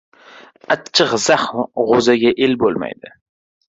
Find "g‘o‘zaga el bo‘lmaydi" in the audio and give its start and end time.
1.77-3.19